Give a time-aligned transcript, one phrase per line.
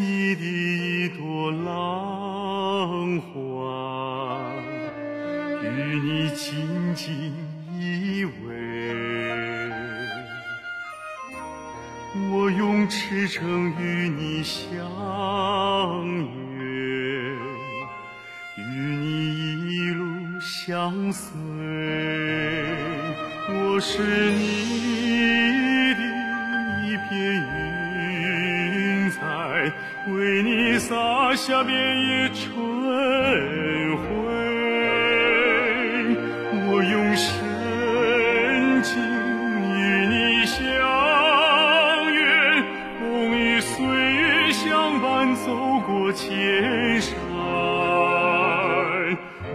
[0.00, 3.28] 你的一朵浪花，
[5.62, 5.66] 与
[6.00, 7.34] 你紧紧
[7.78, 8.30] 依偎。
[12.32, 14.66] 我用赤诚与你相
[16.56, 16.64] 约，
[18.56, 19.04] 与你
[19.70, 20.02] 一路
[20.40, 21.28] 相随。
[23.52, 24.40] 我是你
[25.94, 26.00] 的
[26.86, 27.59] 一片云，
[30.08, 30.96] 为你洒
[31.36, 32.50] 下遍野春
[33.96, 34.04] 晖。
[36.66, 40.58] 我用深情与你相
[42.12, 42.18] 约，
[42.98, 45.54] 共与岁月相伴，走
[45.86, 47.14] 过千山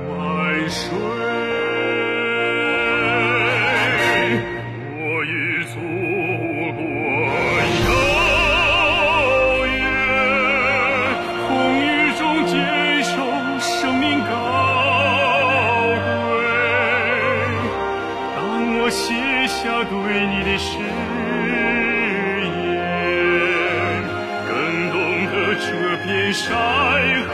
[0.09, 1.34] 万水。
[19.78, 19.92] 他对
[20.28, 20.78] 你的誓
[22.40, 22.48] 言，
[24.48, 24.50] 更
[24.90, 24.95] 懂
[25.28, 25.68] 得这
[26.06, 26.48] 片山
[27.28, 27.34] 和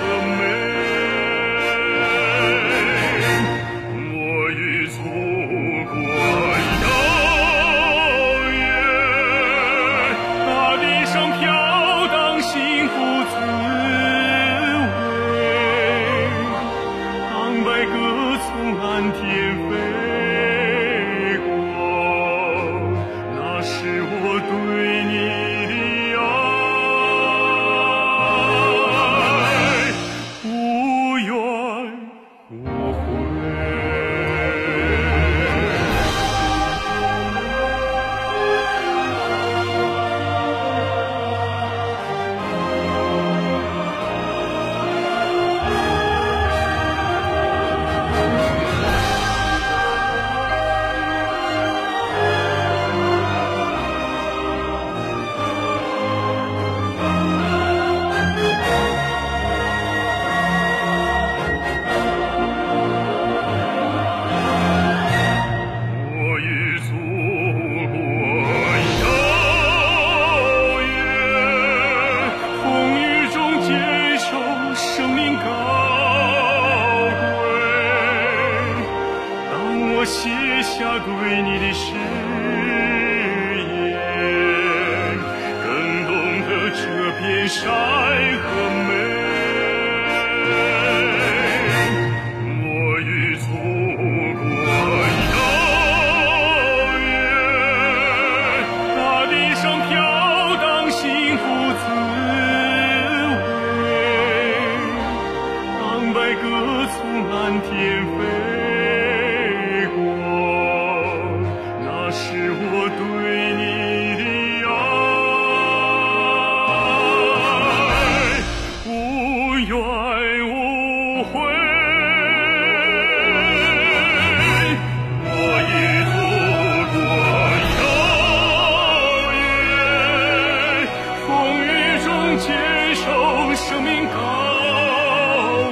[133.72, 134.18] 生命高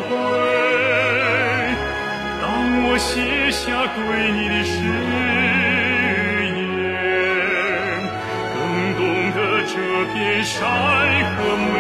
[0.08, 0.16] 贵。
[2.42, 2.48] 当
[2.86, 3.60] 我写下
[3.94, 4.00] 对
[4.32, 4.72] 你的誓
[6.56, 6.64] 言，
[8.56, 8.58] 更
[8.96, 9.00] 懂
[9.36, 9.38] 得
[9.68, 9.74] 这
[10.14, 10.16] 片
[10.46, 10.56] 山
[11.36, 11.38] 和
[11.74, 11.76] 美。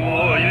[0.00, 0.02] 我
[0.40, 0.42] 与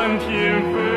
[0.00, 0.89] 满，天飞